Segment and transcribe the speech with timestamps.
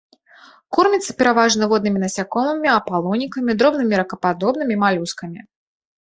[0.75, 5.45] Корміцца пераважна воднымі насякомымі, апалонікамі, дробнымі ракападобнымі, малюскамі.